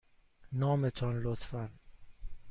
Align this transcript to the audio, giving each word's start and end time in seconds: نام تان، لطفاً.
نام 0.51 0.89
تان، 0.89 1.23
لطفاً. 1.23 1.69